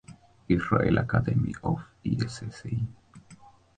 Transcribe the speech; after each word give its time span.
Israel 0.47 0.97
Academy 0.97 1.53
of 1.61 1.79
Sci. 2.03 2.87